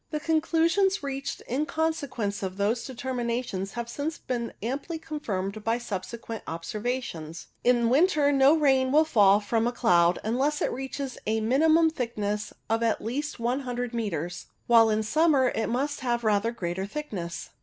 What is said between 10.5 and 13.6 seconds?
it reaches a minimum thickness of at least